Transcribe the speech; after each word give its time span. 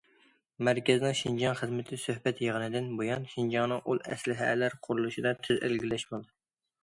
مەركەزنىڭ 0.67 1.11
شىنجاڭ 1.17 1.57
خىزمىتى 1.59 1.99
سۆھبەت 2.03 2.41
يىغىنىدىن 2.45 2.89
بۇيان، 3.01 3.27
شىنجاڭنىڭ 3.33 3.85
ئۇل 3.91 4.01
ئەسلىھەلەر 4.15 4.79
قۇرۇلۇشىدا 4.87 5.35
تېز 5.45 5.61
ئىلگىرىلەش 5.69 6.07
بولدى. 6.15 6.35